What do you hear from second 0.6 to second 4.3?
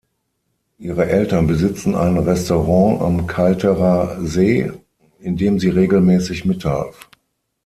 Ihre Eltern besitzen ein Restaurant am Kalterer